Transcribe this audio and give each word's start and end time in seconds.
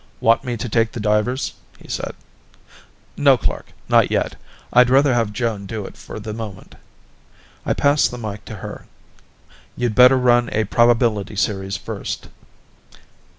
"Want 0.19 0.43
me 0.43 0.57
to 0.57 0.67
take 0.67 0.93
the 0.93 0.99
divers?" 0.99 1.53
he 1.77 1.87
said. 1.87 2.15
"No, 3.15 3.37
Clark, 3.37 3.67
not 3.87 4.09
yet. 4.09 4.35
I'd 4.73 4.89
rather 4.89 5.13
have 5.13 5.31
Joan 5.31 5.67
do 5.67 5.85
it 5.85 5.95
for 5.95 6.19
the 6.19 6.33
moment." 6.33 6.73
I 7.67 7.73
passed 7.75 8.09
the 8.09 8.17
mike 8.17 8.43
to 8.45 8.55
her. 8.65 8.87
"You'd 9.77 9.93
better 9.93 10.17
run 10.17 10.49
a 10.53 10.63
probability 10.63 11.35
series 11.35 11.77
first." 11.77 12.29